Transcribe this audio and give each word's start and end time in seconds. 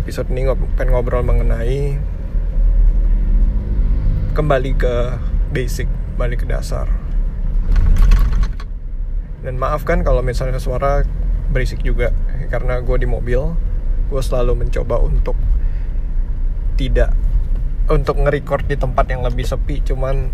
episode 0.00 0.32
ini 0.32 0.48
pengen 0.80 0.96
ngobrol 0.96 1.20
mengenai 1.20 2.00
kembali 4.32 4.72
ke 4.80 4.94
basic, 5.52 5.84
balik 6.16 6.42
ke 6.42 6.46
dasar. 6.48 6.88
Dan 9.44 9.60
maafkan 9.60 10.00
kalau 10.00 10.24
misalnya 10.24 10.56
suara 10.56 11.04
berisik 11.52 11.84
juga 11.84 12.16
karena 12.48 12.80
gue 12.80 12.96
di 12.96 13.04
mobil, 13.04 13.52
gue 14.08 14.22
selalu 14.24 14.64
mencoba 14.64 15.04
untuk 15.04 15.36
tidak 16.80 17.12
untuk 17.92 18.24
nge-record 18.24 18.64
di 18.64 18.80
tempat 18.80 19.04
yang 19.12 19.20
lebih 19.20 19.44
sepi, 19.44 19.84
cuman 19.84 20.32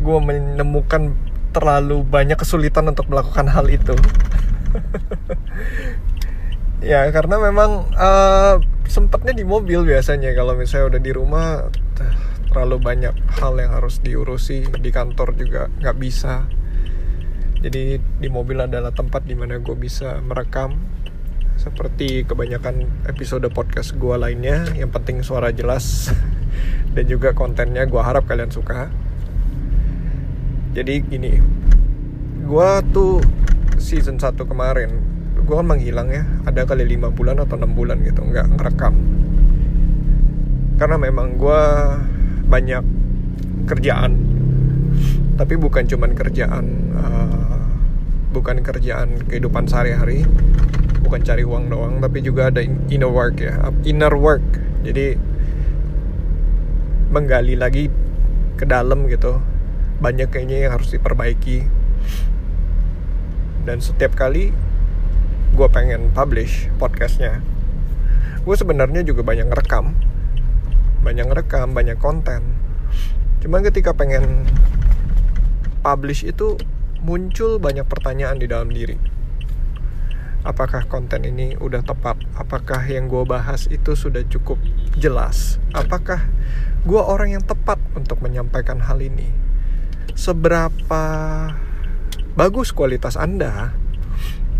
gue 0.00 0.18
menemukan 0.24 1.12
terlalu 1.52 2.00
banyak 2.00 2.40
kesulitan 2.40 2.88
untuk 2.88 3.12
melakukan 3.12 3.44
hal 3.52 3.68
itu. 3.68 3.92
ya 6.80 7.04
karena 7.12 7.36
memang 7.36 7.92
uh, 7.92 8.56
sempatnya 8.88 9.36
di 9.36 9.44
mobil 9.46 9.86
biasanya. 9.86 10.34
Kalau 10.34 10.58
misalnya 10.58 10.96
udah 10.96 11.00
di 11.00 11.12
rumah 11.14 11.46
terlalu 12.50 12.76
banyak 12.82 13.14
hal 13.38 13.54
yang 13.60 13.72
harus 13.76 14.02
diurusi. 14.02 14.66
Di 14.66 14.90
kantor 14.90 15.38
juga 15.38 15.70
nggak 15.70 15.96
bisa. 16.00 16.48
Jadi 17.60 18.00
di 18.00 18.28
mobil 18.32 18.56
adalah 18.58 18.90
tempat 18.90 19.28
di 19.28 19.36
mana 19.36 19.60
gue 19.60 19.76
bisa 19.76 20.18
merekam. 20.24 20.74
Seperti 21.60 22.24
kebanyakan 22.24 23.04
episode 23.04 23.44
podcast 23.52 23.94
gue 23.94 24.16
lainnya. 24.16 24.64
Yang 24.72 24.90
penting 24.96 25.16
suara 25.20 25.52
jelas. 25.52 26.10
Dan 26.96 27.04
juga 27.06 27.36
kontennya 27.36 27.86
gue 27.86 28.00
harap 28.00 28.24
kalian 28.26 28.50
suka. 28.50 28.88
Jadi 30.72 30.94
gini. 31.04 31.36
Gue 32.42 32.70
tuh 32.90 33.22
season 33.78 34.18
1 34.18 34.34
kemarin 34.42 35.09
gue 35.50 35.58
kan 35.58 35.66
menghilang 35.66 36.14
ya. 36.14 36.22
Ada 36.46 36.62
kali 36.62 36.86
lima 36.86 37.10
bulan 37.10 37.42
atau 37.42 37.58
enam 37.58 37.74
bulan 37.74 37.98
gitu 38.06 38.22
nggak 38.22 38.54
ngerekam. 38.54 38.94
Karena 40.78 40.94
memang 40.94 41.34
gue 41.34 41.62
banyak 42.46 42.84
kerjaan. 43.66 44.14
Tapi 45.34 45.54
bukan 45.58 45.90
cuman 45.90 46.14
kerjaan 46.14 46.66
uh, 46.94 47.66
bukan 48.30 48.62
kerjaan 48.62 49.26
kehidupan 49.26 49.66
sehari-hari. 49.66 50.22
Bukan 51.02 51.26
cari 51.26 51.42
uang 51.42 51.66
doang 51.66 51.98
tapi 51.98 52.22
juga 52.22 52.54
ada 52.54 52.62
inner 52.62 53.10
work 53.10 53.42
ya. 53.42 53.58
Inner 53.82 54.14
work. 54.14 54.46
Jadi 54.86 55.18
menggali 57.10 57.58
lagi 57.58 57.90
ke 58.54 58.62
dalam 58.70 59.10
gitu. 59.10 59.42
Banyak 59.98 60.30
kayaknya 60.30 60.70
yang 60.70 60.78
harus 60.78 60.94
diperbaiki. 60.94 61.66
Dan 63.66 63.82
setiap 63.82 64.14
kali 64.14 64.69
gue 65.50 65.68
pengen 65.70 66.14
publish 66.14 66.70
podcastnya. 66.78 67.42
Gue 68.46 68.54
sebenarnya 68.56 69.02
juga 69.02 69.26
banyak 69.26 69.50
ngerekam. 69.50 69.92
Banyak 71.02 71.26
ngerekam 71.28 71.74
banyak 71.74 71.98
konten. 71.98 72.56
Cuman 73.42 73.64
ketika 73.66 73.92
pengen 73.92 74.46
publish 75.80 76.22
itu 76.22 76.60
muncul 77.00 77.56
banyak 77.56 77.84
pertanyaan 77.88 78.36
di 78.36 78.46
dalam 78.46 78.68
diri. 78.68 78.96
Apakah 80.40 80.88
konten 80.88 81.28
ini 81.28 81.52
udah 81.60 81.84
tepat? 81.84 82.16
Apakah 82.32 82.80
yang 82.88 83.12
gue 83.12 83.24
bahas 83.28 83.68
itu 83.68 83.92
sudah 83.92 84.24
cukup 84.24 84.56
jelas? 84.96 85.60
Apakah 85.76 86.24
gue 86.88 87.00
orang 87.00 87.36
yang 87.36 87.44
tepat 87.44 87.76
untuk 87.92 88.24
menyampaikan 88.24 88.80
hal 88.80 89.04
ini? 89.04 89.28
Seberapa 90.16 91.04
bagus 92.32 92.72
kualitas 92.72 93.20
anda 93.20 93.76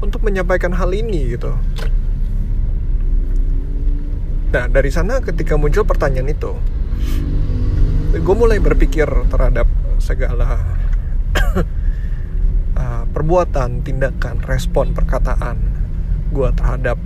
untuk 0.00 0.25
menyampaikan 0.25 0.72
hal 0.72 0.91
ini 0.93 1.37
gitu. 1.37 1.53
Nah 4.50 4.66
dari 4.66 4.91
sana 4.91 5.22
ketika 5.22 5.55
muncul 5.55 5.87
pertanyaan 5.87 6.33
itu, 6.33 6.53
gue 8.10 8.34
mulai 8.34 8.59
berpikir 8.59 9.06
terhadap 9.31 9.71
segala 10.03 10.59
uh, 12.75 13.05
perbuatan, 13.15 13.87
tindakan, 13.87 14.43
respon, 14.43 14.91
perkataan 14.91 15.71
gue 16.31 16.49
terhadap 16.55 16.99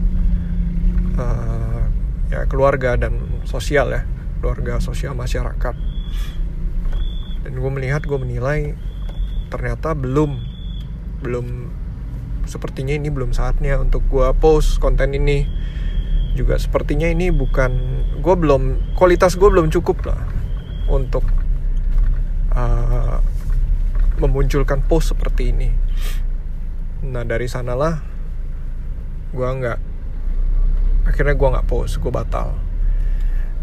uh, 1.20 1.84
ya 2.32 2.48
keluarga 2.48 2.96
dan 2.96 3.44
sosial 3.44 3.92
ya, 3.92 4.08
keluarga 4.40 4.80
sosial 4.80 5.12
masyarakat. 5.12 5.76
Dan 7.44 7.52
gue 7.60 7.70
melihat, 7.76 8.00
gue 8.08 8.16
menilai 8.16 8.72
ternyata 9.52 9.92
belum 9.92 10.40
belum 11.20 11.46
sepertinya 12.44 12.94
ini 12.96 13.08
belum 13.08 13.32
saatnya 13.32 13.80
untuk 13.80 14.04
gue 14.08 14.28
post 14.38 14.80
konten 14.80 15.12
ini. 15.16 15.46
Juga 16.34 16.58
sepertinya 16.58 17.06
ini 17.06 17.30
bukan 17.30 17.72
gue 18.18 18.34
belum 18.34 18.94
kualitas 18.98 19.38
gue 19.38 19.46
belum 19.46 19.70
cukup 19.70 20.10
lah 20.10 20.20
untuk 20.90 21.22
uh, 22.54 23.22
memunculkan 24.18 24.82
post 24.84 25.14
seperti 25.14 25.54
ini. 25.54 25.70
Nah 27.04 27.22
dari 27.22 27.46
sanalah 27.46 28.02
gue 29.34 29.46
nggak 29.46 29.78
akhirnya 31.10 31.34
gue 31.36 31.48
nggak 31.54 31.68
post 31.68 32.02
gue 32.02 32.10
batal. 32.10 32.56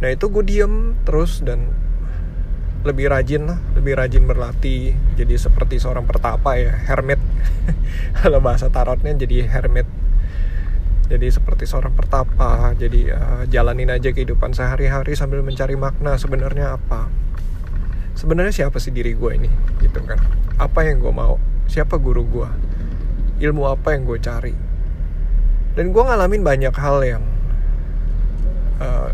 Nah 0.02 0.10
itu 0.10 0.32
gue 0.32 0.44
diem 0.46 0.96
terus 1.04 1.44
dan 1.44 1.72
lebih 2.82 3.14
rajin 3.14 3.46
lah, 3.46 3.60
lebih 3.78 3.94
rajin 3.94 4.26
berlatih. 4.26 4.98
Jadi 5.14 5.36
seperti 5.38 5.78
seorang 5.78 6.10
pertapa 6.10 6.58
ya, 6.58 6.74
hermit. 6.74 7.22
Kalau 8.22 8.42
bahasa 8.42 8.74
tarotnya 8.74 9.14
jadi 9.14 9.46
hermit. 9.46 9.86
Jadi 11.06 11.28
seperti 11.30 11.70
seorang 11.70 11.94
pertapa. 11.94 12.74
Jadi 12.74 13.14
uh, 13.14 13.46
jalanin 13.46 13.94
aja 13.94 14.10
kehidupan 14.10 14.58
sehari-hari 14.58 15.14
sambil 15.14 15.46
mencari 15.46 15.78
makna 15.78 16.18
sebenarnya 16.18 16.80
apa. 16.80 17.06
Sebenarnya 18.18 18.66
siapa 18.66 18.82
sih 18.82 18.90
diri 18.90 19.14
gue 19.14 19.32
ini, 19.38 19.50
gitu 19.82 20.02
kan? 20.02 20.18
Apa 20.58 20.86
yang 20.90 21.02
gue 21.02 21.14
mau? 21.14 21.38
Siapa 21.70 22.02
guru 22.02 22.26
gue? 22.26 22.50
Ilmu 23.42 23.64
apa 23.70 23.94
yang 23.94 24.10
gue 24.10 24.18
cari? 24.18 24.54
Dan 25.78 25.94
gue 25.94 26.04
ngalamin 26.04 26.44
banyak 26.44 26.76
hal 26.76 26.98
yang 27.06 27.24
uh, 28.82 29.14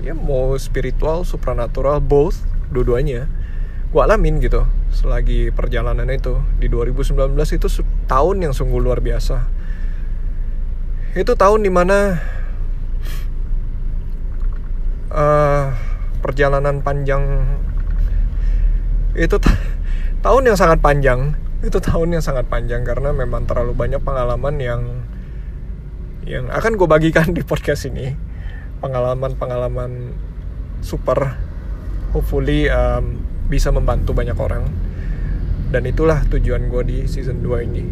ya 0.00 0.16
mau 0.16 0.56
spiritual, 0.56 1.26
supranatural, 1.28 2.00
both 2.00 2.40
dua-duanya 2.70 3.26
gue 3.90 3.98
alamin 3.98 4.38
gitu 4.38 4.62
selagi 4.94 5.50
perjalanan 5.50 6.06
itu. 6.10 6.38
Di 6.58 6.70
2019 6.70 7.34
itu 7.34 7.68
tahun 8.06 8.36
yang 8.42 8.54
sungguh 8.54 8.78
luar 8.78 9.02
biasa. 9.02 9.46
Itu 11.18 11.34
tahun 11.34 11.66
di 11.66 11.72
mana 11.74 12.22
uh, 15.10 15.74
perjalanan 16.22 16.82
panjang 16.86 17.22
itu 19.18 19.36
tahun 20.22 20.42
yang 20.46 20.58
sangat 20.58 20.78
panjang. 20.78 21.34
Itu 21.60 21.82
tahun 21.82 22.14
yang 22.14 22.22
sangat 22.22 22.46
panjang 22.46 22.86
karena 22.86 23.10
memang 23.10 23.44
terlalu 23.44 23.74
banyak 23.74 24.00
pengalaman 24.00 24.54
yang 24.62 24.82
yang 26.30 26.46
akan 26.46 26.78
gue 26.78 26.86
bagikan 26.86 27.32
di 27.36 27.42
podcast 27.42 27.90
ini. 27.90 28.14
Pengalaman-pengalaman 28.80 30.14
super 30.80 31.49
hopefully 32.12 32.66
um, 32.70 33.18
bisa 33.50 33.74
membantu 33.74 34.14
banyak 34.14 34.36
orang. 34.38 34.66
Dan 35.70 35.86
itulah 35.86 36.26
tujuan 36.26 36.66
gue 36.66 36.82
di 36.82 36.98
season 37.06 37.42
2 37.42 37.68
ini. 37.70 37.82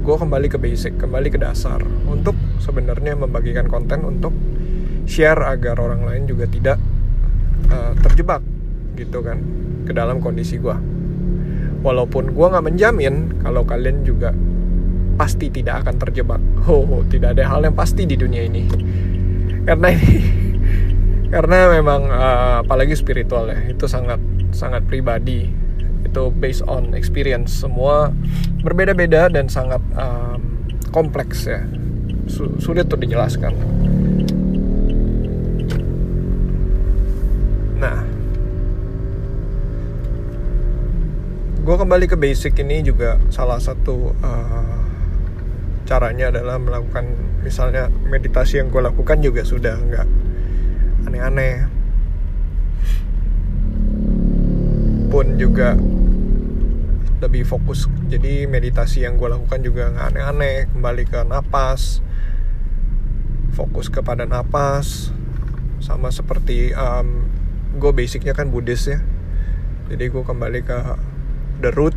Gue 0.00 0.16
kembali 0.16 0.48
ke 0.48 0.56
basic 0.56 0.96
kembali 0.96 1.28
ke 1.28 1.36
dasar 1.36 1.84
untuk 2.08 2.32
sebenarnya 2.64 3.16
membagikan 3.16 3.68
konten 3.68 4.00
untuk 4.08 4.32
share 5.04 5.40
agar 5.44 5.76
orang 5.76 6.04
lain 6.04 6.24
juga 6.24 6.48
tidak 6.48 6.80
uh, 7.68 7.92
terjebak 8.00 8.40
gitu 8.96 9.20
kan 9.20 9.40
ke 9.84 9.92
dalam 9.92 10.20
kondisi 10.20 10.60
gue 10.60 10.76
walaupun 11.80 12.34
gue 12.34 12.46
nggak 12.46 12.66
menjamin 12.66 13.38
kalau 13.40 13.62
kalian 13.62 14.02
juga 14.02 14.34
pasti 15.18 15.50
tidak 15.50 15.86
akan 15.86 15.94
terjebak. 15.98 16.40
Oh 16.68 17.00
tidak 17.08 17.32
ada 17.32 17.48
hal 17.48 17.64
yang 17.64 17.72
pasti 17.72 18.04
di 18.04 18.14
dunia 18.14 18.44
ini. 18.44 18.68
Karena 19.64 19.88
ini 19.92 20.47
karena 21.28 21.68
memang 21.68 22.08
uh, 22.08 22.64
apalagi 22.64 22.96
spiritual 22.96 23.52
ya 23.52 23.60
itu 23.68 23.84
sangat 23.84 24.20
sangat 24.52 24.84
pribadi. 24.88 25.48
Itu 26.04 26.32
based 26.32 26.64
on 26.64 26.96
experience. 26.96 27.52
Semua 27.52 28.08
berbeda-beda 28.64 29.28
dan 29.28 29.52
sangat 29.52 29.84
um, 29.92 30.40
kompleks 30.88 31.44
ya. 31.44 31.68
Sulit 32.60 32.88
untuk 32.88 33.04
dijelaskan. 33.04 33.52
Nah. 37.76 37.98
Gue 41.60 41.76
kembali 41.76 42.08
ke 42.08 42.16
basic 42.16 42.56
ini 42.64 42.80
juga 42.80 43.20
salah 43.28 43.60
satu 43.60 44.16
uh, 44.24 44.80
caranya 45.84 46.32
adalah 46.32 46.56
melakukan 46.56 47.12
misalnya 47.44 47.92
meditasi 48.08 48.56
yang 48.56 48.72
gue 48.72 48.80
lakukan 48.80 49.20
juga 49.20 49.44
sudah 49.44 49.76
nggak 49.76 50.08
aneh-aneh. 51.08 51.66
Pun 55.08 55.40
juga 55.40 55.74
lebih 57.18 57.42
fokus 57.42 57.90
jadi 58.06 58.46
meditasi 58.46 59.02
yang 59.02 59.18
gue 59.18 59.26
lakukan 59.32 59.64
juga 59.64 59.90
nggak 59.90 60.06
aneh-aneh. 60.14 60.56
Kembali 60.70 61.02
ke 61.08 61.24
napas 61.24 62.04
fokus 63.58 63.90
kepada 63.90 64.22
napas 64.22 65.10
sama 65.82 66.14
seperti 66.14 66.70
um, 66.78 67.26
gue 67.74 67.90
basicnya 67.90 68.36
kan 68.36 68.54
Buddhis 68.54 68.86
ya. 68.86 69.02
Jadi 69.88 70.12
gue 70.12 70.22
kembali 70.22 70.60
ke 70.62 70.78
the 71.64 71.74
root 71.74 71.96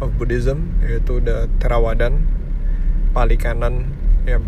of 0.00 0.14
Buddhism 0.16 0.72
yaitu 0.86 1.20
the 1.20 1.50
Terawadan 1.60 2.24
Pali 3.12 3.36
kanan 3.36 3.92
ya 4.24 4.40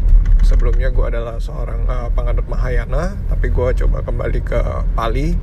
sebelumnya 0.54 0.94
gue 0.94 1.02
adalah 1.02 1.42
seorang 1.42 1.82
uh, 1.90 2.08
penganut 2.14 2.46
Mahayana 2.46 3.18
tapi 3.26 3.50
gue 3.50 3.68
coba 3.82 4.06
kembali 4.06 4.40
ke 4.46 4.60
Pali 4.94 5.34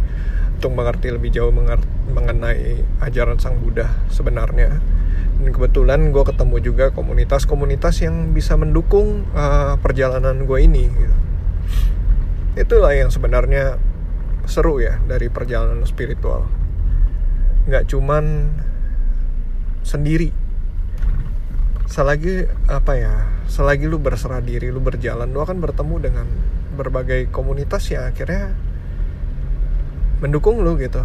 untuk 0.55 0.71
mengerti 0.71 1.11
lebih 1.11 1.35
jauh 1.35 1.51
mengenai 2.15 2.79
ajaran 3.03 3.35
Sang 3.41 3.59
Buddha 3.59 3.91
sebenarnya. 4.07 4.79
Dan 5.41 5.49
kebetulan 5.51 6.13
gue 6.13 6.21
ketemu 6.21 6.55
juga 6.63 6.85
komunitas-komunitas 6.93 8.05
yang 8.05 8.31
bisa 8.31 8.55
mendukung 8.55 9.25
uh, 9.33 9.75
perjalanan 9.81 10.47
gue 10.47 10.59
ini 10.63 10.85
gitu. 10.87 11.17
itulah 12.51 12.93
yang 12.93 13.09
sebenarnya 13.09 13.79
seru 14.45 14.79
ya 14.79 15.01
dari 15.09 15.27
perjalanan 15.33 15.83
spiritual. 15.83 16.45
Nggak 17.67 17.89
cuman 17.91 18.53
sendiri. 19.81 20.29
Selagi 21.89 22.47
apa 22.69 22.93
ya 22.95 23.40
selagi 23.51 23.83
lu 23.83 23.99
berserah 23.99 24.39
diri 24.39 24.71
lu 24.71 24.79
berjalan 24.79 25.27
lu 25.27 25.43
akan 25.43 25.59
bertemu 25.59 25.95
dengan 25.99 26.27
berbagai 26.79 27.27
komunitas 27.35 27.83
yang 27.91 28.07
akhirnya 28.07 28.55
mendukung 30.23 30.63
lu 30.63 30.79
gitu. 30.79 31.03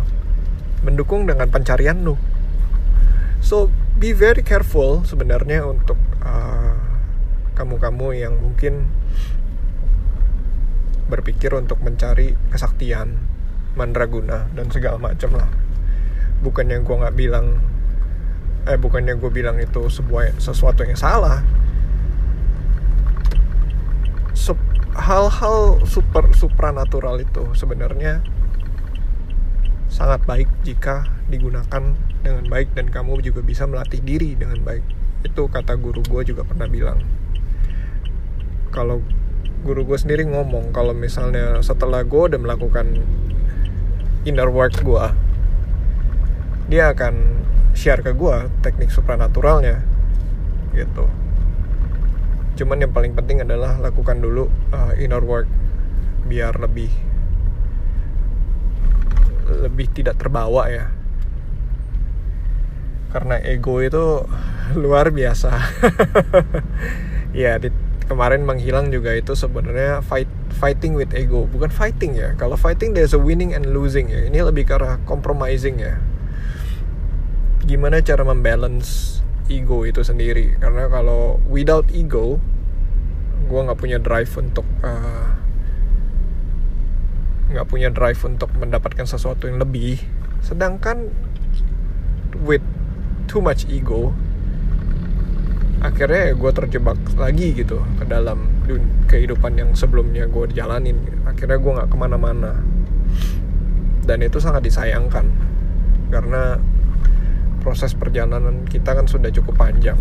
Mendukung 0.87 1.27
dengan 1.27 1.51
pencarian 1.51 2.07
lu. 2.07 2.15
So 3.43 3.67
be 3.99 4.15
very 4.15 4.47
careful 4.47 5.03
sebenarnya 5.03 5.67
untuk 5.67 5.99
uh, 6.23 6.79
kamu-kamu 7.59 8.15
uh, 8.15 8.15
yang 8.15 8.35
mungkin 8.39 8.87
berpikir 11.11 11.51
untuk 11.51 11.83
mencari 11.83 12.39
kesaktian 12.55 13.27
mandraguna 13.75 14.47
dan 14.55 14.71
segala 14.71 15.03
macam 15.03 15.35
lah. 15.35 15.51
Bukannya 16.47 16.79
gue 16.79 16.95
nggak 16.95 17.17
bilang 17.19 17.59
eh 18.71 18.79
bukannya 18.79 19.19
gue 19.19 19.31
bilang 19.35 19.59
itu 19.59 19.91
sebuah 19.91 20.39
sesuatu 20.39 20.87
yang 20.87 20.99
salah 20.99 21.66
hal-hal 24.97 25.85
super 25.85 26.25
supranatural 26.33 27.21
itu 27.21 27.53
sebenarnya 27.53 28.25
sangat 29.93 30.25
baik 30.25 30.49
jika 30.65 31.07
digunakan 31.29 31.95
dengan 32.25 32.45
baik 32.51 32.75
dan 32.75 32.91
kamu 32.91 33.23
juga 33.23 33.45
bisa 33.45 33.69
melatih 33.69 34.03
diri 34.03 34.35
dengan 34.35 34.59
baik. 34.65 34.83
Itu 35.23 35.47
kata 35.53 35.77
guru 35.79 36.03
gue 36.03 36.35
juga 36.35 36.43
pernah 36.43 36.67
bilang. 36.67 37.01
Kalau 38.75 39.01
guru 39.67 39.83
gue 39.83 39.99
sendiri 39.99 40.23
ngomong 40.27 40.71
kalau 40.71 40.95
misalnya 40.95 41.59
setelah 41.59 42.07
gue 42.07 42.23
udah 42.33 42.39
melakukan 42.39 43.03
inner 44.23 44.51
work 44.51 44.79
gue 44.83 45.07
dia 46.67 46.91
akan 46.95 47.43
share 47.75 48.03
ke 48.03 48.15
gue 48.15 48.37
teknik 48.63 48.91
supranaturalnya 48.91 49.83
gitu 50.75 51.07
cuman 52.57 52.81
yang 52.81 52.93
paling 52.97 53.13
penting 53.13 53.45
adalah 53.45 53.77
lakukan 53.77 54.17
dulu 54.19 54.49
uh, 54.73 54.97
inner 54.97 55.21
work 55.21 55.45
biar 56.27 56.57
lebih 56.57 56.91
lebih 59.47 59.87
tidak 59.95 60.19
terbawa 60.19 60.67
ya. 60.67 60.91
Karena 63.15 63.39
ego 63.45 63.79
itu 63.85 64.27
luar 64.83 65.15
biasa. 65.15 65.51
Ya 67.37 67.61
di, 67.61 67.69
kemarin 68.09 68.49
menghilang 68.49 68.89
juga 68.89 69.13
itu 69.13 69.37
sebenarnya 69.37 70.01
fight 70.01 70.31
fighting 70.57 70.97
with 70.97 71.13
ego. 71.13 71.45
Bukan 71.45 71.69
fighting 71.69 72.17
ya 72.17 72.33
kalau 72.33 72.57
fighting 72.57 72.97
there's 72.97 73.13
a 73.13 73.21
winning 73.21 73.53
and 73.53 73.77
losing 73.77 74.09
ya. 74.09 74.25
Ini 74.25 74.41
lebih 74.41 74.65
ke 74.65 74.73
arah 74.73 74.97
compromising 75.05 75.77
ya. 75.77 76.01
Gimana 77.69 78.01
cara 78.01 78.25
membalance 78.25 79.21
ego 79.49 79.87
itu 79.87 80.03
sendiri. 80.03 80.59
Karena 80.59 80.91
kalau 80.91 81.39
without 81.51 81.87
ego 81.93 82.39
gue 83.47 83.61
nggak 83.63 83.79
punya 83.79 83.99
drive 84.03 84.31
untuk 84.35 84.67
uh, 84.83 85.31
nggak 87.55 87.67
punya 87.71 87.95
drive 87.95 88.19
untuk 88.27 88.51
mendapatkan 88.59 89.07
sesuatu 89.07 89.47
yang 89.47 89.63
lebih. 89.63 90.03
Sedangkan 90.43 91.11
with 92.43 92.65
too 93.31 93.43
much 93.43 93.67
ego 93.71 94.13
akhirnya 95.87 96.35
gue 96.35 96.51
terjebak 96.51 96.99
lagi 97.15 97.55
gitu 97.55 97.79
ke 98.01 98.05
dalam 98.09 98.51
kehidupan 99.07 99.55
yang 99.55 99.71
sebelumnya 99.79 100.27
gue 100.27 100.51
jalanin. 100.51 100.99
Akhirnya 101.23 101.59
gue 101.63 101.73
nggak 101.79 101.91
ke 101.91 101.97
mana-mana. 101.97 102.59
Dan 104.03 104.23
itu 104.23 104.43
sangat 104.43 104.67
disayangkan. 104.67 105.31
Karena 106.11 106.59
proses 107.67 107.99
perjalanan 107.99 108.63
kita 108.63 108.95
kan 108.95 109.11
sudah 109.11 109.35
cukup 109.35 109.59
panjang. 109.59 109.99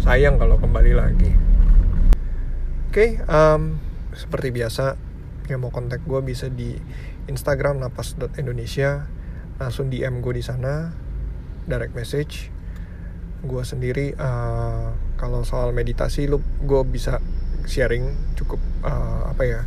Sayang 0.00 0.40
kalau 0.40 0.56
kembali 0.56 0.96
lagi. 0.96 1.36
Oke 2.88 2.96
okay, 2.96 3.10
um, 3.28 3.76
seperti 4.16 4.48
biasa 4.48 4.96
yang 5.52 5.60
mau 5.60 5.68
kontak 5.68 6.00
gue 6.08 6.24
bisa 6.24 6.48
di 6.48 6.72
Instagram 7.28 7.84
napas.indonesia 7.84 9.04
langsung 9.60 9.92
DM 9.92 10.24
gue 10.24 10.40
di 10.40 10.44
sana 10.48 10.96
direct 11.68 11.92
message. 11.92 12.48
Gue 13.44 13.68
sendiri 13.68 14.16
uh, 14.16 14.96
kalau 15.20 15.44
soal 15.44 15.76
meditasi 15.76 16.24
lu 16.24 16.40
gue 16.40 16.82
bisa 16.88 17.20
sharing 17.68 18.32
cukup 18.32 18.64
uh, 18.80 19.28
apa 19.28 19.44
ya 19.44 19.60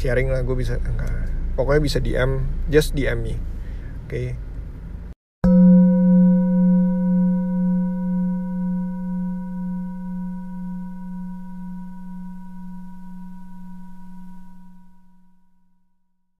sharing 0.00 0.32
lah 0.32 0.40
gue 0.40 0.56
bisa 0.56 0.80
enggak. 0.80 1.28
Pokoknya 1.52 1.84
bisa 1.84 2.00
DM 2.00 2.48
just 2.72 2.96
DM 2.96 3.20
me. 3.20 3.36
Oke. 3.36 4.08
okay? 4.08 4.53